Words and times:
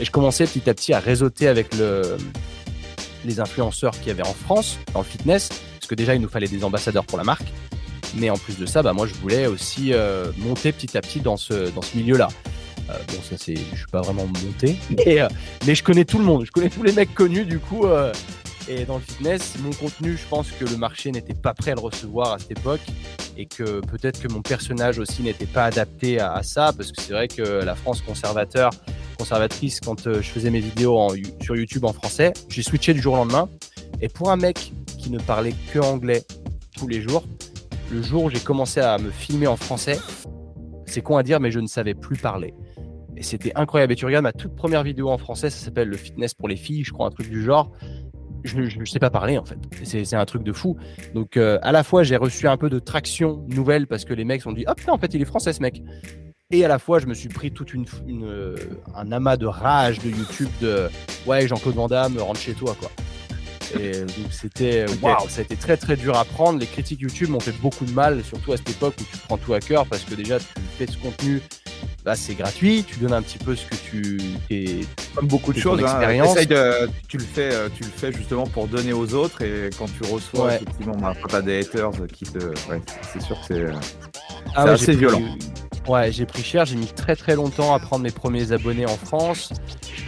Et 0.00 0.04
je 0.04 0.10
commençais 0.10 0.46
petit 0.46 0.68
à 0.70 0.74
petit 0.74 0.92
à 0.92 1.00
réseauter 1.00 1.48
avec 1.48 1.74
le, 1.76 2.16
les 3.24 3.40
influenceurs 3.40 3.92
qu'il 3.92 4.08
y 4.08 4.10
avait 4.10 4.26
en 4.26 4.34
France 4.34 4.78
dans 4.92 5.00
le 5.00 5.04
fitness, 5.04 5.48
parce 5.48 5.86
que 5.88 5.94
déjà 5.94 6.14
il 6.14 6.20
nous 6.20 6.28
fallait 6.28 6.48
des 6.48 6.64
ambassadeurs 6.64 7.04
pour 7.04 7.18
la 7.18 7.24
marque. 7.24 7.46
Mais 8.16 8.30
en 8.30 8.36
plus 8.36 8.58
de 8.58 8.66
ça, 8.66 8.82
bah, 8.82 8.92
moi 8.92 9.06
je 9.06 9.14
voulais 9.14 9.46
aussi 9.46 9.92
euh, 9.92 10.32
monter 10.38 10.72
petit 10.72 10.96
à 10.96 11.00
petit 11.00 11.20
dans 11.20 11.36
ce, 11.36 11.70
milieu-là. 11.94 12.28
Euh, 12.90 12.94
bon, 13.08 13.18
ça 13.22 13.36
c'est, 13.36 13.56
je 13.56 13.76
suis 13.76 13.86
pas 13.90 14.00
vraiment 14.00 14.26
monté, 14.26 14.76
euh, 15.06 15.28
mais 15.66 15.74
je 15.74 15.82
connais 15.82 16.06
tout 16.06 16.18
le 16.18 16.24
monde, 16.24 16.46
je 16.46 16.50
connais 16.50 16.70
tous 16.70 16.82
les 16.82 16.92
mecs 16.92 17.14
connus 17.14 17.44
du 17.44 17.58
coup. 17.58 17.84
et 18.66 18.84
dans 18.84 18.96
le 18.96 19.02
fitness, 19.02 19.56
mon 19.60 19.72
contenu, 19.72 20.16
je 20.16 20.26
pense 20.28 20.50
que 20.52 20.64
le 20.64 20.76
marché 20.76 21.10
n'était 21.10 21.34
pas 21.34 21.52
prêt 21.52 21.72
à 21.72 21.74
le 21.74 21.80
recevoir 21.80 22.34
à 22.34 22.38
cette 22.38 22.52
époque 22.52 22.80
et 23.36 23.46
que 23.46 23.80
peut-être 23.80 24.20
que 24.20 24.28
mon 24.28 24.42
personnage 24.42 24.98
aussi 24.98 25.22
n'était 25.22 25.46
pas 25.46 25.64
adapté 25.64 26.18
à, 26.18 26.42
ça, 26.42 26.72
parce 26.76 26.92
que 26.92 27.00
c'est 27.00 27.12
vrai 27.12 27.28
que 27.28 27.42
la 27.42 27.74
France 27.74 28.00
conservateur, 28.00 28.70
conservatrice, 29.18 29.80
quand 29.80 30.04
je 30.04 30.20
faisais 30.20 30.50
mes 30.50 30.60
vidéos 30.60 31.14
sur 31.42 31.56
YouTube 31.56 31.84
en 31.84 31.92
français, 31.92 32.32
j'ai 32.48 32.62
switché 32.62 32.94
du 32.94 33.00
jour 33.00 33.14
au 33.14 33.16
lendemain. 33.16 33.48
Et 34.00 34.08
pour 34.08 34.30
un 34.30 34.36
mec 34.36 34.72
qui 34.86 35.10
ne 35.10 35.18
parlait 35.18 35.54
que 35.72 35.78
anglais 35.80 36.22
tous 36.76 36.86
les 36.86 37.02
jours, 37.02 37.24
le 37.90 38.02
jour 38.02 38.24
où 38.24 38.30
j'ai 38.30 38.40
commencé 38.40 38.80
à 38.80 38.98
me 38.98 39.10
filmer 39.10 39.46
en 39.46 39.56
français, 39.56 39.98
c'est 40.86 41.00
con 41.00 41.16
à 41.16 41.22
dire, 41.22 41.40
mais 41.40 41.50
je 41.50 41.60
ne 41.60 41.66
savais 41.66 41.94
plus 41.94 42.16
parler. 42.16 42.54
Et 43.16 43.22
c'était 43.22 43.52
incroyable. 43.56 43.92
Et 43.92 43.96
tu 43.96 44.06
regardes 44.06 44.22
ma 44.22 44.32
toute 44.32 44.54
première 44.54 44.84
vidéo 44.84 45.10
en 45.10 45.18
français, 45.18 45.50
ça 45.50 45.64
s'appelle 45.64 45.88
Le 45.88 45.96
fitness 45.96 46.34
pour 46.34 46.48
les 46.48 46.56
filles, 46.56 46.84
je 46.84 46.92
crois, 46.92 47.08
un 47.08 47.10
truc 47.10 47.28
du 47.28 47.42
genre. 47.42 47.72
Je 48.44 48.78
ne 48.78 48.84
sais 48.84 49.00
pas 49.00 49.10
parler 49.10 49.36
en 49.36 49.44
fait. 49.44 49.58
C'est 49.82 50.14
un 50.14 50.24
truc 50.24 50.44
de 50.44 50.52
fou. 50.52 50.76
Donc 51.12 51.36
euh, 51.36 51.58
à 51.62 51.72
la 51.72 51.82
fois 51.82 52.04
j'ai 52.04 52.16
reçu 52.16 52.46
un 52.46 52.56
peu 52.56 52.70
de 52.70 52.78
traction 52.78 53.44
nouvelle 53.48 53.88
parce 53.88 54.04
que 54.04 54.14
les 54.14 54.24
mecs 54.24 54.46
ont 54.46 54.52
dit 54.52 54.64
hop 54.68 54.80
là 54.82 54.94
en 54.94 54.98
fait 54.98 55.12
il 55.12 55.20
est 55.20 55.24
français 55.24 55.52
ce 55.52 55.60
mec. 55.60 55.82
Et 56.50 56.64
à 56.64 56.68
la 56.68 56.78
fois 56.78 56.98
je 56.98 57.04
me 57.04 57.12
suis 57.12 57.28
pris 57.28 57.52
toute 57.52 57.74
une, 57.74 57.84
euh, 58.24 58.56
un 58.96 59.12
amas 59.12 59.36
de 59.36 59.44
rage 59.44 59.98
de 59.98 60.08
YouTube 60.08 60.48
de 60.62 60.88
ouais 61.26 61.46
Jean-Claude 61.46 61.74
Van 61.74 61.88
Damme 61.88 62.16
rentre 62.18 62.40
chez 62.40 62.54
toi 62.54 62.74
quoi. 62.80 62.90
Et 63.78 64.00
donc 64.00 64.30
c'était 64.30 64.86
waouh, 65.02 65.28
ça 65.28 65.40
a 65.40 65.44
été 65.44 65.56
très 65.56 65.76
très 65.76 65.96
dur 65.96 66.16
à 66.16 66.24
prendre. 66.24 66.58
Les 66.58 66.64
critiques 66.64 67.02
YouTube 67.02 67.28
m'ont 67.28 67.40
fait 67.40 67.52
beaucoup 67.60 67.84
de 67.84 67.92
mal, 67.92 68.24
surtout 68.24 68.54
à 68.54 68.56
cette 68.56 68.70
époque 68.70 68.94
où 68.98 69.04
tu 69.04 69.18
prends 69.26 69.36
tout 69.36 69.52
à 69.52 69.60
cœur 69.60 69.84
parce 69.84 70.04
que 70.04 70.14
déjà 70.14 70.38
tu 70.38 70.46
fais 70.78 70.86
ce 70.86 70.96
contenu, 70.96 71.42
là 72.06 72.16
c'est 72.16 72.34
gratuit, 72.34 72.82
tu 72.82 72.98
donnes 72.98 73.12
un 73.12 73.20
petit 73.20 73.36
peu 73.36 73.54
ce 73.54 73.66
que 73.66 73.74
tu 73.74 74.18
es 74.48 74.86
comme 75.14 75.26
beaucoup 75.26 75.52
de 75.52 75.58
choses. 75.58 75.84
Hein, 75.84 75.98
de, 76.00 76.88
tu 77.08 77.18
le 77.18 77.24
fais, 77.24 77.52
euh, 77.52 77.68
tu 77.76 77.82
le 77.82 77.90
fais 77.90 78.10
justement 78.10 78.46
pour 78.46 78.68
donner 78.68 78.94
aux 78.94 79.12
autres 79.12 79.42
et 79.42 79.68
quand 79.76 79.88
tu 80.00 80.10
reçois 80.10 80.54
effectivement, 80.54 80.96
bah, 80.96 81.12
t'as 81.28 81.42
des 81.42 81.60
haters 81.60 81.90
qui 82.10 82.24
te, 82.24 82.38
ouais, 82.70 82.80
c'est 83.12 83.20
sûr 83.20 83.38
que 83.38 83.46
c'est 83.48 83.64
euh, 83.64 83.72
ah 84.54 84.62
assez 84.62 84.96
violent. 84.96 85.20
Ouais, 85.86 86.12
j'ai 86.12 86.26
pris 86.26 86.42
cher, 86.42 86.64
j'ai 86.66 86.76
mis 86.76 86.86
très 86.86 87.16
très 87.16 87.34
longtemps 87.34 87.74
à 87.74 87.78
prendre 87.78 88.02
mes 88.02 88.10
premiers 88.10 88.52
abonnés 88.52 88.86
en 88.86 88.96
France. 88.96 89.52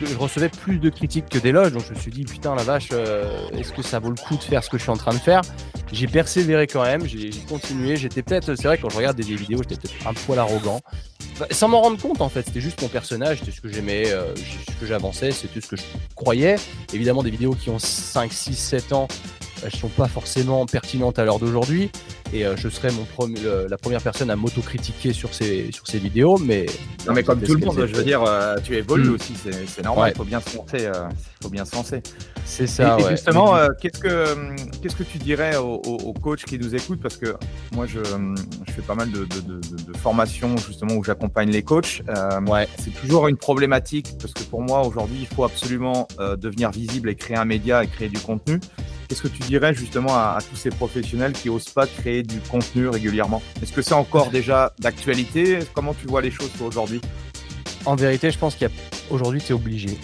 Je, 0.02 0.14
recevais 0.16 0.48
plus 0.48 0.78
de 0.78 0.90
critiques 0.90 1.28
que 1.28 1.38
d'éloges, 1.38 1.72
donc 1.72 1.84
je 1.86 1.94
me 1.94 1.98
suis 1.98 2.10
dit, 2.10 2.24
putain 2.24 2.54
la 2.54 2.62
vache, 2.62 2.88
euh, 2.92 3.48
est-ce 3.52 3.72
que 3.72 3.82
ça 3.82 3.98
vaut 3.98 4.10
le 4.10 4.16
coup 4.16 4.36
de 4.36 4.42
faire 4.42 4.64
ce 4.64 4.70
que 4.70 4.78
je 4.78 4.82
suis 4.82 4.90
en 4.90 4.96
train 4.96 5.12
de 5.12 5.18
faire? 5.18 5.42
J'ai 5.92 6.06
persévéré 6.06 6.66
quand 6.66 6.82
même, 6.82 7.06
j'ai 7.06 7.30
continué, 7.48 7.96
j'étais 7.96 8.22
peut-être, 8.22 8.54
c'est 8.54 8.66
vrai 8.66 8.78
quand 8.78 8.90
je 8.90 8.96
regarde 8.96 9.16
des, 9.16 9.22
vidéos, 9.22 9.58
j'étais 9.62 9.76
peut-être 9.76 10.06
un 10.06 10.14
poil 10.14 10.38
arrogant. 10.38 10.80
Sans 11.50 11.68
m'en 11.68 11.80
rendre 11.80 12.00
compte 12.00 12.20
en 12.20 12.28
fait, 12.28 12.44
c'était 12.46 12.60
juste 12.60 12.80
mon 12.82 12.88
personnage, 12.88 13.38
c'était 13.40 13.52
ce 13.52 13.60
que 13.60 13.68
j'aimais, 13.68 14.10
euh, 14.10 14.34
ce 14.36 14.80
que 14.80 14.86
j'avançais, 14.86 15.32
c'était 15.32 15.60
ce 15.60 15.66
que 15.66 15.76
je 15.76 15.82
croyais. 16.14 16.56
Évidemment 16.92 17.22
des 17.22 17.30
vidéos 17.30 17.52
qui 17.52 17.70
ont 17.70 17.78
5, 17.78 18.32
6, 18.32 18.54
7 18.54 18.92
ans, 18.92 19.08
elles 19.64 19.74
sont 19.74 19.88
pas 19.88 20.08
forcément 20.08 20.66
pertinentes 20.66 21.18
à 21.18 21.24
l'heure 21.24 21.38
d'aujourd'hui 21.38 21.90
et 22.32 22.46
euh, 22.46 22.56
je 22.56 22.68
serai 22.68 22.90
mon 22.92 23.06
la 23.68 23.76
première 23.76 24.00
personne 24.00 24.30
à 24.30 24.36
m'autocritiquer 24.36 25.12
sur 25.12 25.34
ces, 25.34 25.70
sur 25.72 25.86
ces 25.86 25.98
vidéos. 25.98 26.38
Mais, 26.38 26.66
non, 27.06 27.12
mais 27.12 27.22
comme 27.22 27.40
tout 27.40 27.54
le 27.54 27.66
monde, 27.66 27.86
je 27.86 27.94
veux 27.94 28.04
dire, 28.04 28.22
euh, 28.22 28.56
tu 28.62 28.76
évolues 28.76 29.10
mm. 29.10 29.14
aussi, 29.14 29.34
c'est 29.66 29.84
normal, 29.84 30.12
il 30.14 30.16
faut 30.16 30.24
bien 30.24 30.40
se 30.40 30.56
lancer. 30.56 30.86
Euh, 30.86 31.08
faut 31.42 31.48
bien 31.48 31.64
se 31.64 31.74
lancer. 31.74 32.02
C'est 32.44 32.66
ça. 32.66 32.96
Et, 32.98 33.10
justement, 33.10 33.56
qu'est-ce 33.80 34.00
que 34.00 34.54
qu'est-ce 34.80 34.96
que 34.96 35.02
tu 35.02 35.18
dirais 35.18 35.56
aux, 35.56 36.14
coachs 36.20 36.44
qui 36.44 36.58
nous 36.58 36.74
écoutent 36.74 37.00
Parce 37.00 37.16
que 37.16 37.34
moi, 37.72 37.86
je, 37.86 37.98
je 37.98 38.72
fais 38.72 38.82
pas 38.82 38.94
mal 38.94 39.10
de, 39.10 39.24
de, 39.24 39.60
de, 39.60 39.96
formations 39.96 40.56
justement 40.56 40.94
où 40.94 41.04
j'accompagne 41.04 41.50
les 41.50 41.62
coachs. 41.62 42.02
ouais. 42.48 42.68
C'est 42.78 42.94
toujours 42.94 43.28
une 43.28 43.36
problématique 43.36 44.14
parce 44.20 44.32
que 44.32 44.42
pour 44.44 44.62
moi, 44.62 44.86
aujourd'hui, 44.86 45.18
il 45.20 45.34
faut 45.34 45.44
absolument 45.44 46.06
devenir 46.18 46.70
visible 46.70 47.10
et 47.10 47.16
créer 47.16 47.36
un 47.36 47.44
média 47.44 47.82
et 47.84 47.86
créer 47.86 48.08
du 48.08 48.18
contenu. 48.18 48.60
Qu'est-ce 49.10 49.22
que 49.22 49.26
tu 49.28 49.42
dirais 49.42 49.74
justement 49.74 50.14
à, 50.14 50.38
tous 50.48 50.54
ces 50.54 50.70
professionnels 50.70 51.32
qui 51.32 51.48
osent 51.48 51.70
pas 51.70 51.88
créer 51.88 52.22
du 52.22 52.38
contenu 52.38 52.86
régulièrement? 52.86 53.42
Est-ce 53.60 53.72
que 53.72 53.82
c'est 53.82 53.94
encore 53.94 54.30
déjà 54.30 54.72
d'actualité? 54.78 55.58
Comment 55.74 55.94
tu 55.94 56.06
vois 56.06 56.22
les 56.22 56.30
choses 56.30 56.52
aujourd'hui? 56.60 57.00
En 57.86 57.96
vérité, 57.96 58.30
je 58.30 58.38
pense 58.38 58.54
qu'aujourd'hui, 58.54 59.40
tu 59.40 59.48
es 59.48 59.52
obligé 59.52 59.98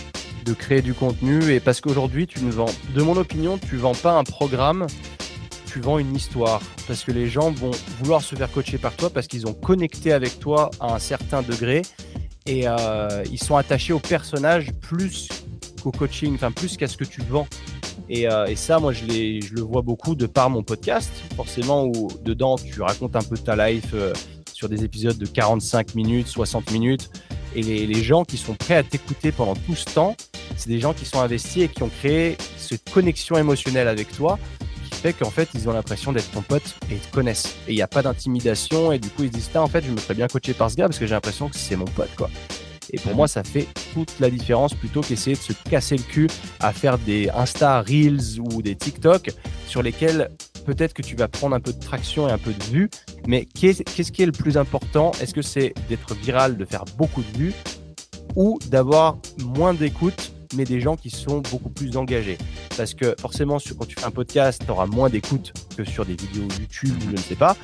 de 0.45 0.53
créer 0.55 0.83
du 0.83 0.93
contenu 0.93 1.53
et 1.53 1.61
parce 1.61 1.81
qu'aujourd'hui, 1.81 2.27
tu 2.27 2.43
ne 2.43 2.51
vends, 2.51 2.67
de 2.97 3.03
mon 3.03 3.17
opinion, 3.17 3.59
tu 3.59 3.77
vends 3.77 3.95
pas 3.95 4.11
un 4.11 4.25
programme, 4.25 4.89
tu 5.67 5.79
vends 5.79 6.01
une 6.01 6.17
histoire. 6.17 6.61
Parce 6.89 7.05
que 7.05 7.13
les 7.13 7.29
gens 7.29 7.53
vont 7.53 7.71
vouloir 8.01 8.23
se 8.23 8.35
faire 8.35 8.51
coacher 8.51 8.79
par 8.79 8.97
toi 8.97 9.11
parce 9.11 9.29
qu'ils 9.29 9.47
ont 9.47 9.55
connecté 9.55 10.13
avec 10.13 10.41
toi 10.41 10.73
à 10.81 10.93
un 10.93 10.99
certain 10.99 11.43
degré 11.43 11.83
et 12.45 12.67
euh, 12.67 13.23
ils 13.31 13.41
sont 13.41 13.57
attachés 13.57 13.93
au 13.93 14.01
personnage 14.01 14.73
plus 14.81 15.29
qu'au 15.81 15.93
coaching, 15.93 16.35
enfin 16.35 16.51
plus 16.51 16.77
qu'à 16.77 16.89
ce 16.89 16.97
que 16.97 17.05
tu 17.05 17.23
vends. 17.23 17.47
Euh, 18.11 18.47
et, 18.47 18.57
ça, 18.57 18.79
moi, 18.79 18.93
je, 18.93 19.05
le 19.05 19.63
vois 19.63 19.83
beaucoup 19.83 20.15
de 20.15 20.27
par 20.27 20.51
mon 20.51 20.63
podcast, 20.63 21.11
forcément, 21.35 21.85
où 21.85 22.09
dedans, 22.23 22.57
tu 22.57 22.81
racontes 22.83 23.17
un 23.17 23.23
peu 23.23 23.37
ta 23.37 23.69
life 23.69 23.91
euh, 23.95 24.13
sur 24.53 24.69
des 24.69 24.85
épisodes 24.85 25.19
de 25.19 25.27
45 25.27 25.95
minutes, 25.95 26.29
60 26.29 26.71
minutes. 26.73 27.11
Et 27.55 27.63
les, 27.63 28.03
gens 28.03 28.25
qui 28.25 28.37
sont 28.37 28.55
prêts 28.55 28.77
à 28.77 28.83
t'écouter 28.83 29.33
pendant 29.33 29.55
tout 29.55 29.75
ce 29.75 29.87
temps, 29.87 30.15
c'est 30.57 30.69
des 30.69 30.79
gens 30.79 30.93
qui 30.93 31.07
sont 31.07 31.21
investis 31.21 31.63
et 31.65 31.69
qui 31.69 31.83
ont 31.83 31.89
créé 31.89 32.37
cette 32.59 32.89
connexion 32.91 33.39
émotionnelle 33.39 33.89
avec 33.89 34.15
toi 34.15 34.39
qui 34.91 34.95
fait 34.95 35.15
qu'en 35.15 35.31
fait, 35.31 35.49
ils 35.55 35.67
ont 35.67 35.73
l'impression 35.73 36.13
d'être 36.13 36.31
ton 36.31 36.43
pote 36.43 36.75
et 36.91 36.95
ils 36.95 37.01
te 37.01 37.11
connaissent. 37.11 37.57
Et 37.67 37.73
il 37.73 37.77
n'y 37.77 37.83
a 37.83 37.89
pas 37.89 38.03
d'intimidation. 38.03 38.93
Et 38.93 38.99
du 38.99 39.09
coup, 39.09 39.23
ils 39.23 39.31
disent, 39.31 39.51
en 39.55 39.67
fait, 39.69 39.85
je 39.85 39.91
me 39.91 39.97
ferais 39.97 40.15
bien 40.15 40.29
coacher 40.29 40.53
par 40.53 40.71
ce 40.71 40.77
gars 40.77 40.87
parce 40.87 40.99
que 40.99 41.07
j'ai 41.07 41.15
l'impression 41.15 41.49
que 41.49 41.57
c'est 41.57 41.77
mon 41.77 41.87
pote, 41.87 42.15
quoi. 42.15 42.29
Et 42.93 42.99
pour 42.99 43.15
moi, 43.15 43.27
ça 43.27 43.43
fait 43.43 43.67
la 44.21 44.31
différence 44.31 44.75
plutôt 44.75 45.01
qu'essayer 45.01 45.37
de 45.37 45.41
se 45.41 45.53
casser 45.69 45.97
le 45.97 46.03
cul 46.03 46.29
à 46.61 46.73
faire 46.73 46.99
des 46.99 47.31
Insta 47.31 47.81
Reels 47.81 48.41
ou 48.41 48.63
des 48.63 48.75
TikTok 48.75 49.31
sur 49.67 49.83
lesquels 49.83 50.31
peut-être 50.65 50.95
que 50.95 51.03
tu 51.03 51.17
vas 51.17 51.29
prendre 51.29 51.55
un 51.55 51.61
peu 51.61 51.73
de 51.73 51.81
traction 51.81 52.29
et 52.29 52.33
un 52.33 52.39
peu 52.39 52.53
de 52.53 52.63
vues. 52.65 52.91
Mais 53.27 53.45
qu'est-ce 53.45 54.13
qui 54.13 54.23
est 54.23 54.27
le 54.27 54.33
plus 54.33 54.57
important? 54.57 55.13
Est-ce 55.21 55.33
que 55.33 55.43
c'est 55.43 55.73
d'être 55.89 56.15
viral, 56.15 56.57
de 56.57 56.65
faire 56.65 56.85
beaucoup 56.97 57.23
de 57.23 57.39
vues 57.39 57.55
ou 58.35 58.59
d'avoir 58.67 59.17
moins 59.45 59.73
d'écoute 59.73 60.33
mais 60.55 60.65
des 60.65 60.81
gens 60.81 60.97
qui 60.97 61.11
sont 61.11 61.41
beaucoup 61.51 61.71
plus 61.71 61.97
engagés? 61.97 62.39
Parce 62.77 62.95
que 62.95 63.15
forcément, 63.19 63.59
quand 63.79 63.87
tu 63.87 63.97
fais 63.99 64.07
un 64.07 64.11
podcast, 64.11 64.63
tu 64.65 64.71
auras 64.71 64.87
moins 64.87 65.09
d'écoute 65.09 65.53
que 65.77 65.85
sur 65.85 66.05
des 66.05 66.17
vidéos 66.17 66.49
YouTube 66.61 66.95
ou 67.05 67.11
je 67.11 67.17
ne 67.17 67.17
sais 67.17 67.37
pas. 67.37 67.57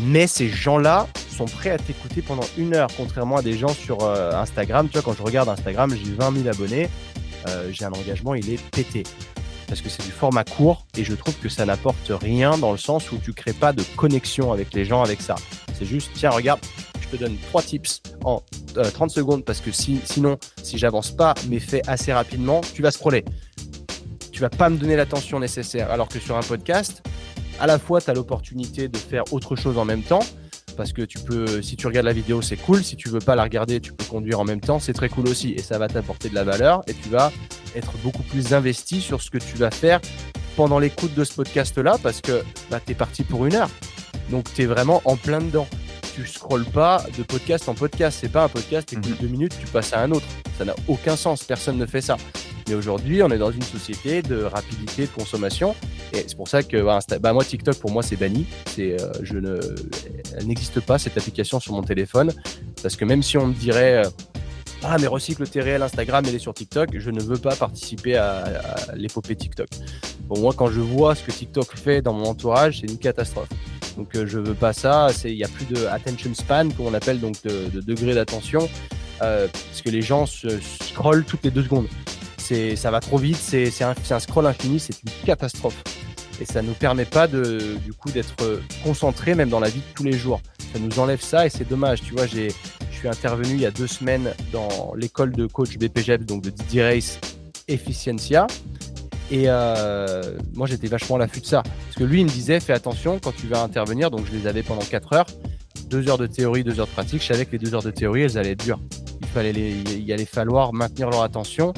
Mais 0.00 0.26
ces 0.26 0.48
gens-là 0.48 1.06
prêts 1.46 1.70
à 1.70 1.78
t'écouter 1.78 2.22
pendant 2.22 2.44
une 2.56 2.74
heure, 2.74 2.88
contrairement 2.96 3.36
à 3.36 3.42
des 3.42 3.56
gens 3.56 3.68
sur 3.68 4.02
euh, 4.02 4.32
Instagram. 4.32 4.88
Tu 4.88 4.94
vois, 4.94 5.02
quand 5.02 5.16
je 5.16 5.22
regarde 5.22 5.48
Instagram, 5.48 5.94
j'ai 5.94 6.12
20 6.12 6.42
000 6.42 6.48
abonnés, 6.48 6.88
euh, 7.48 7.70
j'ai 7.72 7.84
un 7.84 7.92
engagement, 7.92 8.34
il 8.34 8.50
est 8.50 8.62
pété. 8.70 9.02
Parce 9.66 9.80
que 9.80 9.88
c'est 9.88 10.04
du 10.04 10.10
format 10.10 10.44
court 10.44 10.86
et 10.98 11.04
je 11.04 11.14
trouve 11.14 11.34
que 11.38 11.48
ça 11.48 11.64
n'apporte 11.64 12.10
rien 12.20 12.58
dans 12.58 12.72
le 12.72 12.78
sens 12.78 13.10
où 13.10 13.16
tu 13.16 13.32
crées 13.32 13.54
pas 13.54 13.72
de 13.72 13.82
connexion 13.96 14.52
avec 14.52 14.74
les 14.74 14.84
gens 14.84 15.02
avec 15.02 15.22
ça. 15.22 15.34
C'est 15.78 15.86
juste, 15.86 16.10
tiens, 16.14 16.30
regarde, 16.30 16.60
je 17.00 17.08
te 17.08 17.16
donne 17.16 17.36
trois 17.48 17.62
tips 17.62 18.02
en 18.24 18.42
30 18.74 19.10
euh, 19.10 19.14
secondes 19.14 19.44
parce 19.44 19.60
que 19.60 19.72
si, 19.72 20.00
sinon, 20.04 20.36
si 20.62 20.76
j'avance 20.76 21.10
pas 21.10 21.34
mes 21.48 21.60
faits 21.60 21.88
assez 21.88 22.12
rapidement, 22.12 22.60
tu 22.74 22.82
vas 22.82 22.90
scroller. 22.90 23.24
Tu 24.30 24.40
vas 24.40 24.50
pas 24.50 24.68
me 24.68 24.76
donner 24.76 24.96
l'attention 24.96 25.40
nécessaire. 25.40 25.90
Alors 25.90 26.08
que 26.08 26.18
sur 26.18 26.36
un 26.36 26.42
podcast, 26.42 27.02
à 27.60 27.66
la 27.66 27.78
fois, 27.78 28.00
tu 28.00 28.10
as 28.10 28.14
l'opportunité 28.14 28.88
de 28.88 28.96
faire 28.96 29.24
autre 29.32 29.56
chose 29.56 29.78
en 29.78 29.84
même 29.84 30.02
temps. 30.02 30.24
Parce 30.76 30.92
que 30.92 31.02
tu 31.02 31.18
peux, 31.18 31.62
si 31.62 31.76
tu 31.76 31.86
regardes 31.86 32.06
la 32.06 32.12
vidéo, 32.12 32.42
c'est 32.42 32.56
cool. 32.56 32.82
Si 32.82 32.96
tu 32.96 33.08
veux 33.08 33.18
pas 33.18 33.34
la 33.34 33.42
regarder, 33.42 33.80
tu 33.80 33.92
peux 33.92 34.04
conduire 34.04 34.40
en 34.40 34.44
même 34.44 34.60
temps. 34.60 34.78
C'est 34.78 34.92
très 34.92 35.08
cool 35.08 35.28
aussi. 35.28 35.52
Et 35.52 35.62
ça 35.62 35.78
va 35.78 35.88
t'apporter 35.88 36.28
de 36.28 36.34
la 36.34 36.44
valeur. 36.44 36.82
Et 36.86 36.94
tu 36.94 37.08
vas 37.08 37.32
être 37.74 37.92
beaucoup 38.02 38.22
plus 38.22 38.52
investi 38.52 39.00
sur 39.00 39.22
ce 39.22 39.30
que 39.30 39.38
tu 39.38 39.56
vas 39.56 39.70
faire 39.70 40.00
pendant 40.56 40.78
l'écoute 40.78 41.14
de 41.14 41.24
ce 41.24 41.34
podcast-là. 41.34 41.98
Parce 42.02 42.20
que 42.20 42.42
bah, 42.70 42.80
tu 42.84 42.92
es 42.92 42.94
parti 42.94 43.24
pour 43.24 43.46
une 43.46 43.54
heure. 43.54 43.70
Donc 44.30 44.52
tu 44.54 44.62
es 44.62 44.66
vraiment 44.66 45.02
en 45.04 45.16
plein 45.16 45.40
dedans. 45.40 45.66
Tu 46.14 46.26
scrolles 46.26 46.66
pas 46.66 47.04
de 47.16 47.22
podcast 47.22 47.68
en 47.68 47.74
podcast. 47.74 48.18
C'est 48.20 48.30
pas 48.30 48.44
un 48.44 48.48
podcast, 48.48 48.88
tu 48.88 48.96
écoutes 48.96 49.10
mhm. 49.10 49.16
deux 49.20 49.28
minutes, 49.28 49.54
tu 49.58 49.66
passes 49.66 49.92
à 49.92 50.00
un 50.00 50.10
autre. 50.10 50.26
Ça 50.58 50.64
n'a 50.64 50.74
aucun 50.88 51.16
sens. 51.16 51.44
Personne 51.44 51.78
ne 51.78 51.86
fait 51.86 52.02
ça. 52.02 52.16
Aujourd'hui, 52.74 53.22
on 53.22 53.30
est 53.30 53.38
dans 53.38 53.50
une 53.50 53.62
société 53.62 54.22
de 54.22 54.42
rapidité 54.42 55.02
de 55.02 55.10
consommation. 55.10 55.74
Et 56.12 56.24
c'est 56.26 56.36
pour 56.36 56.48
ça 56.48 56.62
que 56.62 56.82
bah, 57.18 57.32
moi, 57.32 57.44
TikTok, 57.44 57.76
pour 57.76 57.90
moi, 57.90 58.02
c'est 58.02 58.16
banni. 58.16 58.46
C'est, 58.66 59.00
euh, 59.00 59.12
je 59.22 59.38
ne, 59.38 59.58
elle 60.36 60.46
n'existe 60.46 60.80
pas, 60.80 60.98
cette 60.98 61.16
application 61.16 61.60
sur 61.60 61.72
mon 61.72 61.82
téléphone. 61.82 62.32
Parce 62.82 62.96
que 62.96 63.04
même 63.04 63.22
si 63.22 63.38
on 63.38 63.46
me 63.46 63.54
dirait, 63.54 64.04
euh, 64.04 64.10
ah, 64.82 64.96
mais 65.00 65.06
recycle 65.06 65.46
tes 65.48 65.60
réels 65.60 65.82
Instagram, 65.82 66.24
elle 66.26 66.34
est 66.34 66.40
sur 66.40 66.54
TikTok, 66.54 66.90
je 66.98 67.10
ne 67.10 67.20
veux 67.20 67.38
pas 67.38 67.56
participer 67.56 68.16
à, 68.16 68.44
l'épopée 68.94 69.36
TikTok. 69.36 69.68
Bon, 70.26 70.40
moi, 70.40 70.52
quand 70.56 70.68
je 70.68 70.80
vois 70.80 71.14
ce 71.14 71.22
que 71.22 71.30
TikTok 71.30 71.76
fait 71.76 72.02
dans 72.02 72.12
mon 72.12 72.26
entourage, 72.26 72.80
c'est 72.80 72.90
une 72.90 72.98
catastrophe. 72.98 73.48
Donc, 73.96 74.14
euh, 74.16 74.26
je 74.26 74.38
veux 74.38 74.54
pas 74.54 74.72
ça. 74.72 75.08
Il 75.24 75.34
n'y 75.34 75.44
a 75.44 75.48
plus 75.48 75.66
de 75.66 75.86
attention 75.86 76.34
span, 76.34 76.68
qu'on 76.70 76.94
appelle 76.94 77.20
donc 77.20 77.42
de 77.44 77.80
degré 77.80 78.14
d'attention. 78.14 78.68
parce 79.18 79.82
que 79.84 79.90
les 79.90 80.02
gens 80.02 80.26
se 80.26 80.48
scrollent 80.82 81.24
toutes 81.24 81.44
les 81.44 81.50
deux 81.50 81.62
secondes. 81.62 81.86
Ça 82.42 82.90
va 82.90 83.00
trop 83.00 83.18
vite, 83.18 83.36
c'est, 83.36 83.70
un, 83.82 84.20
scroll 84.20 84.46
infini, 84.46 84.80
c'est 84.80 85.00
une 85.02 85.10
catastrophe. 85.24 85.82
Et 86.40 86.44
ça 86.44 86.60
nous 86.62 86.72
permet 86.72 87.04
pas 87.04 87.28
de, 87.28 87.76
du 87.84 87.92
coup 87.92 88.10
d'être 88.10 88.60
concentré 88.82 89.34
même 89.34 89.48
dans 89.48 89.60
la 89.60 89.68
vie 89.68 89.80
de 89.80 89.94
tous 89.94 90.04
les 90.04 90.12
jours. 90.12 90.40
Ça 90.72 90.78
nous 90.78 90.98
enlève 90.98 91.20
ça 91.20 91.46
et 91.46 91.50
c'est 91.50 91.68
dommage. 91.68 92.02
Tu 92.02 92.14
vois, 92.14 92.26
je 92.26 92.48
suis 92.90 93.08
intervenu 93.08 93.50
il 93.54 93.60
y 93.60 93.66
a 93.66 93.70
deux 93.70 93.86
semaines 93.86 94.32
dans 94.52 94.92
l'école 94.96 95.32
de 95.32 95.46
coach 95.46 95.76
BPGEP, 95.76 96.24
donc 96.24 96.42
de 96.42 96.50
Didier 96.50 96.84
Race 96.84 97.20
Efficiencia. 97.68 98.46
Et 99.30 99.44
euh, 99.46 100.36
moi, 100.54 100.66
j'étais 100.66 100.88
vachement 100.88 101.16
à 101.16 101.20
l'affût 101.20 101.40
de 101.40 101.46
ça. 101.46 101.62
Parce 101.62 101.96
que 101.96 102.04
lui, 102.04 102.20
il 102.20 102.24
me 102.24 102.30
disait, 102.30 102.60
fais 102.60 102.74
attention 102.74 103.18
quand 103.18 103.34
tu 103.34 103.46
vas 103.46 103.62
intervenir. 103.62 104.10
Donc, 104.10 104.26
je 104.30 104.36
les 104.36 104.46
avais 104.46 104.62
pendant 104.62 104.82
4 104.82 105.12
heures. 105.14 105.26
2 105.88 106.08
heures 106.08 106.18
de 106.18 106.26
théorie, 106.26 106.64
2 106.64 106.80
heures 106.80 106.86
de 106.86 106.92
pratique. 106.92 107.22
Je 107.22 107.26
savais 107.26 107.46
que 107.46 107.52
les 107.52 107.58
2 107.58 107.74
heures 107.74 107.82
de 107.82 107.90
théorie, 107.90 108.22
elles 108.22 108.36
allaient 108.36 108.52
être 108.52 108.64
dures. 108.64 108.80
Il, 109.20 109.26
fallait 109.26 109.52
il 109.52 110.12
allait 110.12 110.24
falloir 110.24 110.72
maintenir 110.72 111.08
leur 111.08 111.22
attention. 111.22 111.72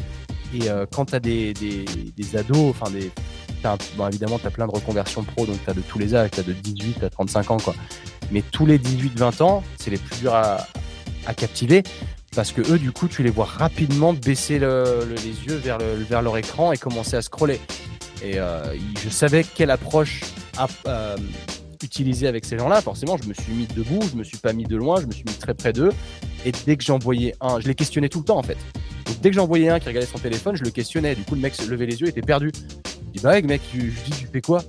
Et 0.55 0.69
euh, 0.69 0.87
quand 0.91 1.07
tu 1.07 1.15
as 1.15 1.21
des, 1.21 1.55
ados, 2.35 2.71
enfin, 2.71 2.91
des, 2.91 3.11
évidemment, 4.09 4.39
tu 4.39 4.47
as 4.47 4.51
plein 4.51 4.67
de 4.67 4.73
reconversions 4.73 5.25
pro. 5.25 5.47
Donc, 5.47 5.63
tu 5.65 5.71
as 5.71 5.75
de 5.75 5.81
tous 5.81 5.99
les 5.99 6.15
âges. 6.15 6.31
Tu 6.33 6.41
as 6.41 6.45
de 6.45 6.53
18 6.53 7.03
à 7.03 7.11
35 7.11 7.51
ans. 7.51 7.57
Quoi. 7.59 7.75
Mais 8.31 8.43
tous 8.43 8.67
les 8.67 8.79
18-20 8.79 9.43
ans, 9.43 9.63
c'est 9.79 9.91
les 9.91 9.99
plus 9.99 10.21
durs 10.21 10.35
à, 10.35 10.67
captiver 11.37 11.83
parce 12.37 12.53
que 12.53 12.61
eux, 12.73 12.79
du 12.79 12.93
coup, 12.93 13.09
tu 13.09 13.23
les 13.23 13.31
vois 13.31 13.47
rapidement 13.47 14.13
baisser 14.13 14.59
les 14.59 15.47
yeux 15.47 15.57
vers, 15.57 15.79
vers 15.79 16.21
leur 16.21 16.37
écran 16.37 16.73
et 16.73 16.77
commencer 16.77 17.17
à 17.17 17.23
scroller. 17.23 17.61
Et 18.25 18.39
euh, 18.39 18.75
je 19.03 19.09
savais 19.11 19.45
quelle 19.45 19.71
approche 19.71 20.23
euh, 20.87 21.17
utiliser 21.83 22.27
avec 22.27 22.45
ces 22.45 22.59
gens-là. 22.59 22.81
Forcément, 22.81 23.19
je 23.23 23.29
me 23.29 23.35
suis 23.35 23.53
mis 23.53 23.67
debout, 23.67 24.01
je 24.11 24.17
me 24.17 24.25
suis 24.25 24.39
pas 24.39 24.55
mis 24.55 24.65
de 24.65 24.77
loin, 24.77 25.01
je 25.01 25.07
me 25.07 25.13
suis 25.13 25.25
mis 25.27 25.35
très 25.35 25.53
près 25.53 25.73
d'eux. 25.73 25.93
Et 26.47 26.53
dès 26.65 26.77
que 26.77 26.85
j'en 26.85 26.99
voyais 26.99 27.35
un, 27.41 27.61
je 27.61 27.69
les 27.69 27.75
questionnais 27.75 28.09
tout 28.09 28.21
le 28.21 28.25
temps 28.25 28.39
en 28.39 28.43
fait. 28.43 28.57
Dès 29.25 29.31
que 29.31 29.37
j'en 29.37 29.47
voyais 29.47 29.71
un 29.71 29.81
qui 29.81 29.89
regardait 29.89 30.07
son 30.07 30.19
téléphone, 30.19 30.55
je 30.55 30.65
le 30.65 30.71
questionnais. 30.71 31.15
Du 31.15 31.23
coup, 31.23 31.35
le 31.35 31.41
mec 31.41 31.55
se 31.55 31.67
levait 31.67 31.87
les 31.87 31.99
yeux, 31.99 32.09
était 32.09 32.21
perdu. 32.21 32.53
Je 32.55 33.11
dis 33.11 33.21
bah 33.25 33.41
mec, 33.41 33.63
je 33.73 33.79
dis 33.79 34.11
tu 34.11 34.27
fais 34.31 34.43
quoi? 34.43 34.63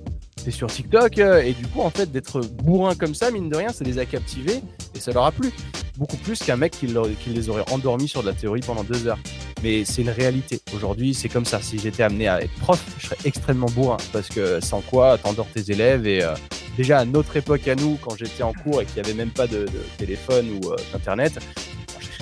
T'es 0.46 0.52
sur 0.52 0.68
TikTok 0.68 1.18
et 1.18 1.52
du 1.52 1.68
coup 1.68 1.82
en 1.82 1.90
fait 1.90 2.10
d'être 2.10 2.40
bourrin 2.40 2.96
comme 2.96 3.16
ça, 3.16 3.32
mine 3.32 3.50
de 3.50 3.58
rien, 3.58 3.74
ça 3.74 3.84
les 3.84 4.00
a 4.00 4.06
captivés 4.06 4.62
et 4.96 5.00
ça 5.02 5.12
leur 5.12 5.26
a 5.26 5.34
plu 5.34 5.52
beaucoup 5.98 6.16
plus 6.16 6.40
qu'un 6.40 6.56
mec 6.56 6.72
qui, 6.72 6.88
les 6.88 7.50
aurait 7.50 7.70
endormis 7.70 8.08
sur 8.08 8.22
de 8.22 8.28
la 8.30 8.34
théorie 8.34 8.62
pendant 8.62 8.86
deux 8.86 9.08
heures. 9.08 9.20
Mais 9.62 9.84
c'est 9.84 10.04
une 10.04 10.10
réalité. 10.10 10.62
Aujourd'hui, 10.74 11.14
c'est 11.14 11.28
comme 11.28 11.46
ça. 11.46 11.62
Si 11.62 11.78
j'étais 11.78 12.04
amené 12.04 12.30
à 12.30 12.42
être 12.42 12.56
prof, 12.62 12.82
je 12.98 13.08
serais 13.08 13.18
extrêmement 13.26 13.68
bourrin 13.72 13.98
parce 14.14 14.30
que 14.30 14.62
sans 14.62 14.80
quoi, 14.80 15.18
t'endors 15.18 15.48
tes 15.54 15.70
élèves 15.70 16.08
et 16.08 16.24
euh, 16.24 16.34
déjà 16.78 17.00
à 17.00 17.04
notre 17.04 17.36
époque 17.36 17.68
à 17.68 17.76
nous, 17.76 17.98
quand 18.02 18.16
j'étais 18.16 18.44
en 18.44 18.54
cours 18.54 18.82
et 18.82 18.86
qu'il 18.86 19.02
n'y 19.02 19.10
avait 19.10 19.18
même 19.18 19.32
pas 19.32 19.48
de, 19.48 19.66
téléphone 19.98 20.48
ou 20.52 20.72
euh, 20.72 20.78
d'internet, 20.94 21.40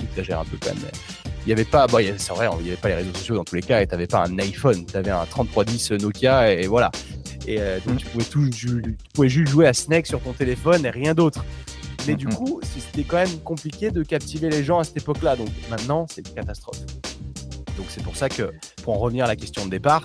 j'exagère 0.00 0.40
un 0.40 0.44
peu 0.44 0.56
quand 0.60 0.74
même. 0.74 0.90
Il 1.44 1.48
n'y 1.48 1.52
avait 1.52 1.64
pas, 1.64 1.86
bon, 1.86 1.98
c'est 2.16 2.32
vrai, 2.32 2.48
il 2.58 2.62
n'y 2.62 2.68
avait 2.70 2.80
pas 2.80 2.88
les 2.88 2.94
réseaux 2.94 3.12
sociaux 3.14 3.36
dans 3.36 3.44
tous 3.44 3.54
les 3.54 3.62
cas 3.62 3.82
et 3.82 3.86
tu 3.86 3.92
n'avais 3.92 4.06
pas 4.06 4.24
un 4.24 4.38
iPhone, 4.38 4.86
tu 4.86 4.96
avais 4.96 5.10
un 5.10 5.26
3310 5.26 5.92
Nokia 5.92 6.52
et, 6.52 6.66
voilà. 6.66 6.90
Et 7.46 7.60
euh, 7.60 7.78
donc, 7.86 7.98
tu 7.98 8.06
pouvais, 8.06 8.24
tout, 8.24 8.48
tu 8.48 8.96
pouvais 9.12 9.28
juste 9.28 9.52
jouer 9.52 9.66
à 9.66 9.74
Snake 9.74 10.06
sur 10.06 10.20
ton 10.20 10.32
téléphone 10.32 10.86
et 10.86 10.90
rien 10.90 11.12
d'autre. 11.12 11.44
Mais 12.06 12.14
du 12.14 12.26
coup, 12.26 12.60
c'était 12.62 13.04
quand 13.04 13.16
même 13.16 13.38
compliqué 13.40 13.90
de 13.90 14.02
captiver 14.02 14.48
les 14.48 14.64
gens 14.64 14.78
à 14.78 14.84
cette 14.84 14.98
époque-là. 14.98 15.36
Donc 15.36 15.48
maintenant, 15.70 16.06
c'est 16.08 16.26
une 16.26 16.34
catastrophe. 16.34 16.80
Donc 17.76 17.86
c'est 17.88 18.02
pour 18.02 18.16
ça 18.16 18.28
que, 18.28 18.52
pour 18.82 18.94
en 18.94 18.98
revenir 18.98 19.24
à 19.24 19.28
la 19.28 19.36
question 19.36 19.64
de 19.66 19.70
départ, 19.70 20.02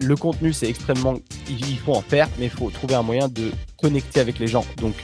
le 0.00 0.16
contenu, 0.16 0.52
c'est 0.52 0.68
extrêmement. 0.68 1.14
Il 1.48 1.78
faut 1.78 1.94
en 1.94 2.02
faire, 2.02 2.28
mais 2.38 2.46
il 2.46 2.50
faut 2.50 2.70
trouver 2.70 2.94
un 2.94 3.02
moyen 3.02 3.28
de 3.28 3.50
connecter 3.80 4.20
avec 4.20 4.38
les 4.38 4.46
gens. 4.46 4.64
Donc 4.78 4.94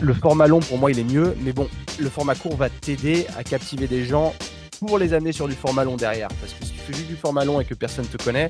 le 0.00 0.14
format 0.14 0.46
long, 0.46 0.60
pour 0.60 0.78
moi, 0.78 0.90
il 0.90 0.98
est 0.98 1.04
mieux. 1.04 1.36
Mais 1.42 1.52
bon, 1.52 1.68
le 1.98 2.08
format 2.08 2.34
court 2.34 2.56
va 2.56 2.70
t'aider 2.70 3.26
à 3.36 3.44
captiver 3.44 3.86
des 3.86 4.04
gens 4.04 4.34
pour 4.80 4.98
les 4.98 5.12
amener 5.12 5.32
sur 5.32 5.48
du 5.48 5.54
format 5.54 5.84
long 5.84 5.96
derrière. 5.96 6.28
Parce 6.40 6.52
que 6.52 6.64
si 6.64 6.72
tu 6.72 6.78
fais 6.78 6.92
juste 6.92 7.08
du 7.08 7.16
format 7.16 7.44
long 7.44 7.60
et 7.60 7.64
que 7.64 7.74
personne 7.74 8.04
ne 8.04 8.16
te 8.16 8.22
connaît, 8.22 8.48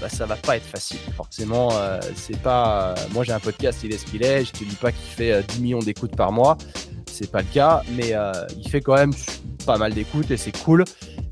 bah, 0.00 0.08
ça 0.08 0.26
va 0.26 0.36
pas 0.36 0.56
être 0.56 0.66
facile. 0.66 0.98
Forcément, 1.16 1.70
euh, 1.72 2.00
c'est 2.16 2.38
pas. 2.38 2.90
Euh, 2.90 2.94
moi, 3.12 3.24
j'ai 3.24 3.32
un 3.32 3.40
podcast, 3.40 3.80
il 3.84 3.92
est 3.92 3.98
ce 3.98 4.04
qu'il 4.04 4.24
est. 4.24 4.44
Je 4.44 4.52
te 4.52 4.64
dis 4.64 4.76
pas 4.76 4.92
qu'il 4.92 5.06
fait 5.06 5.42
10 5.42 5.58
euh, 5.58 5.62
millions 5.62 5.78
d'écoutes 5.78 6.16
par 6.16 6.32
mois. 6.32 6.56
C'est 7.06 7.30
pas 7.30 7.40
le 7.42 7.48
cas, 7.52 7.82
mais 7.94 8.14
il 8.56 8.68
fait 8.70 8.80
quand 8.80 8.94
même 8.94 9.12
pas 9.66 9.76
mal 9.76 9.92
d'écoutes 9.92 10.30
et 10.30 10.38
c'est 10.38 10.56
cool. 10.64 10.84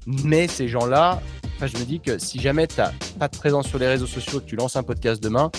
Mais 0.06 0.46
ces 0.46 0.68
gens-là, 0.68 1.22
je 1.58 1.76
me 1.78 1.84
dis 1.84 2.00
que 2.00 2.18
si 2.18 2.38
jamais 2.38 2.66
tu 2.66 2.76
n'as 2.76 2.92
pas 3.18 3.28
de 3.28 3.36
présence 3.36 3.66
sur 3.66 3.78
les 3.78 3.88
réseaux 3.88 4.06
sociaux, 4.06 4.40
que 4.40 4.44
tu 4.44 4.56
lances 4.56 4.76
un 4.76 4.82
podcast 4.82 5.22
demain, 5.22 5.50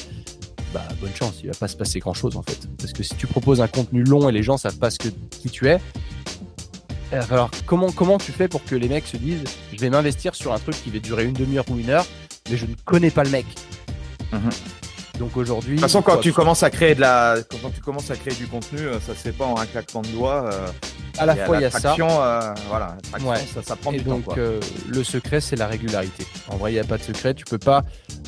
bah, 0.74 0.84
bonne 1.00 1.14
chance, 1.16 1.36
il 1.44 1.48
va 1.48 1.54
pas 1.54 1.68
se 1.68 1.76
passer 1.76 2.00
grand 2.00 2.14
chose 2.14 2.38
en 2.38 2.44
fait. 2.44 2.68
Parce 2.78 2.94
que 2.94 3.04
si 3.04 3.16
tu 3.16 3.28
proposes 3.28 3.62
un 3.62 3.68
contenu 3.68 4.04
long 4.04 4.30
et 4.30 4.32
les 4.32 4.44
gens 4.44 4.58
savent 4.58 4.78
pas 4.78 4.90
ce 4.90 5.00
que, 5.00 5.10
qui 5.10 5.50
tu 5.50 5.68
es, 5.68 5.80
alors 7.12 7.52
comment, 7.66 7.92
comment 7.92 8.18
tu 8.18 8.32
fais 8.32 8.48
pour 8.48 8.64
que 8.64 8.76
les 8.76 8.88
mecs 8.88 9.06
se 9.06 9.18
disent 9.18 9.44
je 9.74 9.78
vais 9.80 9.90
m'investir 9.90 10.34
sur 10.34 10.54
un 10.54 10.60
truc 10.60 10.82
qui 10.82 10.90
va 10.90 11.00
durer 11.00 11.26
une 11.26 11.34
demi-heure 11.34 11.66
ou 11.70 11.78
une 11.78 11.90
heure 11.90 12.06
mais 12.50 12.58
je 12.58 12.66
ne 12.66 12.74
connais 12.86 13.12
pas 13.12 13.24
le 13.24 13.30
mec. 13.30 13.46
Mhm. 14.32 14.50
Donc 15.20 15.38
aujourd'hui. 15.38 15.76
De 15.76 15.82
toute 15.82 15.82
façon, 15.82 16.02
quand 16.02 16.18
tu 16.18 16.34
commences 16.34 16.64
à 16.64 16.70
créer 16.70 16.96
de 16.96 17.02
la, 17.02 17.36
quand 17.62 17.70
tu 17.70 17.82
commences 17.82 18.10
à 18.10 18.16
créer 18.16 18.34
du 18.34 18.48
contenu, 18.48 18.80
euh, 18.80 19.00
ça 19.00 19.14
se 19.14 19.20
fait 19.20 19.32
pas 19.32 19.46
en 19.46 19.58
un 19.58 19.66
claquement 19.66 20.02
de 20.02 20.08
doigts. 20.08 20.50
Euh, 20.52 20.68
à 21.18 21.26
la 21.26 21.36
fois, 21.36 21.58
il 21.58 21.62
y 21.62 21.66
a 21.66 21.70
ça. 21.70 21.94
Euh, 22.00 22.54
voilà, 22.68 22.98
ça, 23.54 23.62
ça, 23.62 23.76
prend 23.76 23.92
et 23.92 24.00
du 24.00 24.04
donc, 24.04 24.26
temps. 24.26 24.36
le 24.36 25.04
secret, 25.04 25.40
c'est 25.40 25.56
la 25.56 25.68
régularité. 25.68 26.26
En 26.48 26.58
vrai, 26.58 26.72
il 26.72 26.76
n'y 26.76 26.80
a 26.80 26.86
pas 26.86 26.98
de 26.98 27.04
secret. 27.04 27.34
Tu 27.34 27.46
peux 27.46 27.60
pas 27.60 27.84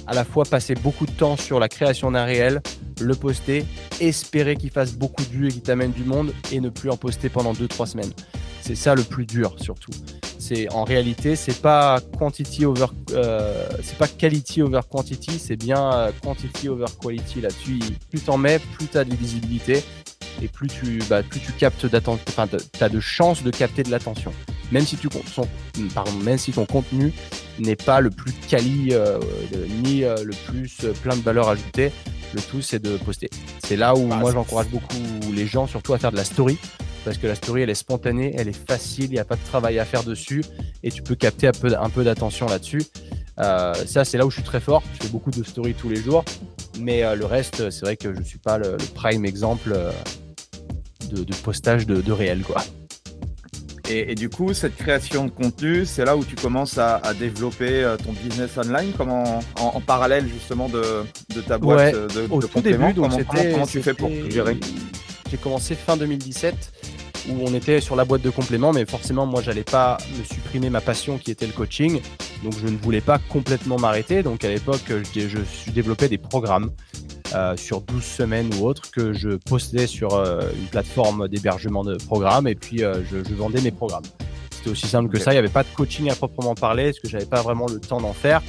à 0.07 0.13
la 0.13 0.23
fois 0.23 0.45
passer 0.45 0.75
beaucoup 0.75 1.05
de 1.05 1.11
temps 1.11 1.37
sur 1.37 1.59
la 1.59 1.69
création 1.69 2.11
d'un 2.11 2.25
réel, 2.25 2.61
le 3.01 3.15
poster, 3.15 3.65
espérer 3.99 4.55
qu'il 4.55 4.71
fasse 4.71 4.93
beaucoup 4.93 5.23
de 5.23 5.29
vues 5.29 5.47
et 5.47 5.51
qu'il 5.51 5.61
t'amène 5.61 5.91
du 5.91 6.03
monde, 6.03 6.33
et 6.51 6.59
ne 6.59 6.69
plus 6.69 6.89
en 6.89 6.97
poster 6.97 7.29
pendant 7.29 7.53
2-3 7.53 7.87
semaines. 7.87 8.13
C'est 8.61 8.75
ça 8.75 8.95
le 8.95 9.03
plus 9.03 9.25
dur, 9.25 9.55
surtout. 9.59 9.91
C'est 10.39 10.71
en 10.73 10.83
réalité, 10.83 11.35
c'est 11.35 11.61
pas 11.61 11.99
quantity 12.17 12.65
over, 12.65 12.87
euh, 13.11 13.65
c'est 13.81 13.97
pas 13.97 14.07
quality 14.07 14.61
over 14.61 14.81
quantity, 14.89 15.39
c'est 15.39 15.55
bien 15.55 15.93
euh, 15.93 16.11
quantity 16.21 16.67
over 16.67 16.85
quality 17.01 17.41
là-dessus. 17.41 17.79
Plus 18.09 18.21
t'en 18.21 18.37
mets, 18.37 18.59
plus 18.59 18.87
t'as 18.87 19.05
de 19.05 19.15
visibilité 19.15 19.83
et 20.41 20.47
plus 20.47 20.67
tu, 20.67 20.99
bah, 21.09 21.23
plus 21.23 21.39
tu 21.39 21.51
captes 21.53 21.85
d'attention, 21.85 22.23
enfin, 22.27 22.47
t'as 22.77 22.89
de 22.89 22.99
chances 22.99 23.43
de 23.43 23.51
capter 23.51 23.83
de 23.83 23.91
l'attention. 23.91 24.33
Même 24.71 24.85
si 24.85 24.97
tu, 24.97 25.07
son, 25.33 25.47
même 26.23 26.37
si 26.37 26.51
ton 26.51 26.65
contenu 26.65 27.13
n'est 27.59 27.75
pas 27.75 28.01
le 28.01 28.09
plus 28.09 28.33
quali 28.49 28.89
euh, 28.91 29.19
ni 29.83 30.01
le 30.01 30.31
plus 30.47 30.77
plein 31.01 31.15
de 31.15 31.21
valeur 31.21 31.49
ajoutée, 31.49 31.91
le 32.33 32.41
tout 32.41 32.61
c'est 32.61 32.81
de 32.81 32.97
poster. 32.97 33.29
C'est 33.63 33.77
là 33.77 33.95
où 33.95 34.07
bah, 34.07 34.17
moi 34.17 34.31
j'encourage 34.31 34.67
beaucoup 34.67 35.31
les 35.33 35.45
gens, 35.45 35.67
surtout 35.67 35.93
à 35.93 35.97
faire 35.97 36.11
de 36.11 36.17
la 36.17 36.23
story 36.23 36.57
parce 37.03 37.17
que 37.17 37.27
la 37.27 37.35
story 37.35 37.61
elle 37.61 37.69
est 37.69 37.75
spontanée, 37.75 38.33
elle 38.37 38.47
est 38.47 38.67
facile, 38.67 39.05
il 39.05 39.11
n'y 39.11 39.19
a 39.19 39.25
pas 39.25 39.35
de 39.35 39.43
travail 39.43 39.79
à 39.79 39.85
faire 39.85 40.03
dessus 40.03 40.43
et 40.83 40.91
tu 40.91 41.01
peux 41.01 41.15
capter 41.15 41.47
un 41.47 41.51
peu, 41.51 41.75
un 41.77 41.89
peu 41.89 42.03
d'attention 42.03 42.47
là-dessus. 42.47 42.81
Euh, 43.39 43.73
ça, 43.73 44.05
c'est 44.05 44.17
là 44.17 44.25
où 44.25 44.29
je 44.29 44.35
suis 44.35 44.43
très 44.43 44.59
fort. 44.59 44.83
Je 44.93 45.05
fais 45.05 45.11
beaucoup 45.11 45.31
de 45.31 45.43
stories 45.43 45.73
tous 45.73 45.89
les 45.89 46.01
jours, 46.01 46.23
mais 46.79 47.03
euh, 47.03 47.15
le 47.15 47.25
reste, 47.25 47.69
c'est 47.71 47.81
vrai 47.81 47.97
que 47.97 48.13
je 48.13 48.19
ne 48.19 48.23
suis 48.23 48.39
pas 48.39 48.57
le, 48.57 48.77
prime 48.93 49.25
exemple 49.25 49.73
euh, 49.75 49.91
de, 51.11 51.35
postage 51.43 51.85
de, 51.85 52.11
réel. 52.11 52.41
quoi. 52.41 52.63
Et, 53.89 54.15
du 54.15 54.29
coup, 54.29 54.53
cette 54.53 54.77
création 54.77 55.25
de 55.25 55.29
contenu, 55.29 55.85
c'est 55.85 56.05
là 56.05 56.15
où 56.15 56.23
tu 56.23 56.35
commences 56.35 56.77
à, 56.77 57.01
développer 57.19 57.85
ton 58.03 58.13
business 58.13 58.57
online, 58.57 58.93
comment, 58.97 59.41
en, 59.59 59.81
parallèle 59.81 60.27
justement 60.27 60.69
de, 60.69 61.05
ta 61.41 61.57
boîte 61.57 61.93
de, 61.93 62.27
au 62.29 62.41
tout 62.41 62.61
début. 62.61 62.93
Donc 62.93 63.11
comment, 63.11 63.43
comment, 63.51 63.67
tu 63.67 63.81
fais 63.81 63.93
pour 63.93 64.09
gérer? 64.29 64.57
J'ai 65.29 65.37
commencé 65.37 65.75
fin 65.75 65.97
2017 65.97 66.71
où 67.29 67.35
on 67.45 67.53
était 67.53 67.81
sur 67.81 67.95
la 67.95 68.05
boîte 68.05 68.21
de 68.21 68.29
compléments, 68.29 68.73
mais 68.73 68.85
forcément, 68.85 69.25
moi, 69.25 69.41
j'allais 69.41 69.63
pas 69.63 69.97
me 70.17 70.23
supprimer 70.23 70.69
ma 70.69 70.81
passion 70.81 71.17
qui 71.17 71.31
était 71.31 71.47
le 71.47 71.53
coaching. 71.53 72.01
Donc, 72.43 72.53
je 72.61 72.67
ne 72.67 72.77
voulais 72.77 73.01
pas 73.01 73.19
complètement 73.29 73.77
m'arrêter. 73.77 74.23
Donc, 74.23 74.43
à 74.43 74.49
l'époque, 74.49 74.91
je, 75.15 75.27
je, 75.27 75.71
développais 75.71 76.09
des 76.09 76.17
programmes 76.17 76.71
euh, 77.35 77.57
sur 77.57 77.81
12 77.81 78.03
semaines 78.03 78.49
ou 78.59 78.67
autres 78.67 78.91
que 78.91 79.11
je 79.11 79.29
postais 79.29 79.87
sur 79.87 80.13
euh, 80.13 80.41
une 80.55 80.67
plateforme 80.67 81.27
d'hébergement 81.27 81.83
de 81.83 81.95
programmes 81.95 82.47
et 82.47 82.53
puis 82.53 82.83
euh, 82.83 83.01
je, 83.11 83.33
vendais 83.33 83.59
mes 83.61 83.71
programmes. 83.71 84.03
C'était 84.51 84.69
aussi 84.69 84.87
simple 84.87 85.09
que 85.09 85.19
ça. 85.19 85.31
Il 85.31 85.35
n'y 85.35 85.39
avait 85.39 85.49
pas 85.49 85.63
de 85.63 85.69
coaching 85.75 86.11
à 86.11 86.15
proprement 86.15 86.53
parler 86.53 86.91
parce 86.91 86.99
que 86.99 87.09
j'avais 87.09 87.25
pas 87.25 87.41
vraiment 87.41 87.65
le 87.67 87.79
temps 87.79 87.99
d'en 87.99 88.13
faire. 88.13 88.43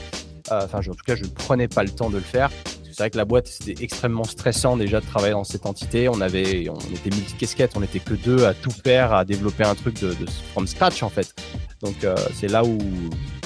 Enfin, 0.51 0.81
en 0.81 0.83
tout 0.83 1.05
cas, 1.07 1.17
je 1.17 1.25
ne 1.25 1.29
prenais 1.29 1.69
pas 1.69 1.83
le 1.83 1.89
temps 1.89 2.11
de 2.11 2.17
le 2.17 2.23
faire 2.23 2.51
c'est 2.87 3.03
vrai 3.03 3.11
que 3.11 3.17
la 3.17 3.25
boîte, 3.25 3.49
c'était 3.49 3.83
extrêmement 3.83 4.23
stressant 4.23 4.77
déjà 4.77 5.01
de 5.01 5.07
travailler 5.07 5.33
dans 5.33 5.43
cette 5.43 5.67
entité. 5.67 6.09
On 6.09 6.21
avait, 6.21 6.69
on 6.69 6.79
était 6.95 7.11
multi-casquettes, 7.11 7.73
on 7.75 7.81
n'était 7.81 7.99
que 7.99 8.15
deux 8.15 8.45
à 8.45 8.55
tout 8.55 8.71
faire, 8.71 9.13
à 9.13 9.25
développer 9.25 9.65
un 9.65 9.75
truc 9.75 10.01
de, 10.01 10.15
from 10.53 10.69
scratch 10.69 11.03
en 11.03 11.09
fait. 11.09 11.35
Donc 11.83 12.07
c'est 12.35 12.47
là 12.47 12.63
où 12.63 12.79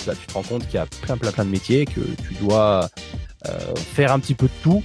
bah, 0.06 0.12
tu 0.20 0.26
te 0.26 0.34
rends 0.34 0.42
compte 0.42 0.66
qu'il 0.66 0.74
y 0.74 0.78
a 0.78 0.86
plein, 1.00 1.16
plein, 1.16 1.32
plein 1.32 1.46
de 1.46 1.50
métiers, 1.50 1.86
que 1.86 2.00
tu 2.28 2.34
dois 2.42 2.90
faire 3.94 4.12
un 4.12 4.20
petit 4.20 4.34
peu 4.34 4.48
de 4.48 4.62
tout. 4.62 4.82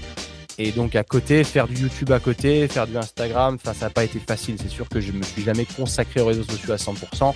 Et 0.65 0.71
donc 0.71 0.95
à 0.95 1.03
côté, 1.03 1.43
faire 1.43 1.67
du 1.67 1.75
YouTube 1.75 2.09
à 2.13 2.21
côté, 2.21 2.69
faire 2.69 2.87
du 2.87 2.95
Instagram, 2.95 3.57
ça 3.61 3.73
n'a 3.81 3.89
pas 3.89 4.05
été 4.05 4.17
facile. 4.17 4.55
C'est 4.57 4.69
sûr 4.69 4.87
que 4.87 5.01
je 5.01 5.11
me 5.11 5.21
suis 5.21 5.41
jamais 5.41 5.65
consacré 5.65 6.21
aux 6.21 6.25
réseaux 6.25 6.45
sociaux 6.45 6.71
à 6.71 6.77
100% 6.77 7.33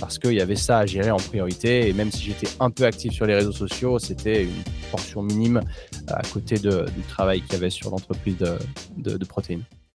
parce 0.00 0.18
qu'il 0.18 0.32
y 0.32 0.40
avait 0.40 0.56
ça 0.56 0.78
à 0.78 0.86
gérer 0.86 1.10
en 1.10 1.18
priorité. 1.18 1.90
Et 1.90 1.92
même 1.92 2.10
si 2.10 2.22
j'étais 2.24 2.48
un 2.58 2.70
peu 2.70 2.84
actif 2.84 3.12
sur 3.12 3.26
les 3.26 3.34
réseaux 3.34 3.52
sociaux, 3.52 3.98
c'était 3.98 4.44
une 4.44 4.62
portion 4.90 5.22
minime 5.22 5.60
à 6.08 6.22
côté 6.32 6.58
du 6.58 7.02
travail 7.06 7.42
qu'il 7.42 7.52
y 7.52 7.56
avait 7.56 7.68
sur 7.68 7.90
l'entreprise 7.90 8.38
de, 8.38 9.18
de 9.18 9.24
protéines. 9.26 9.64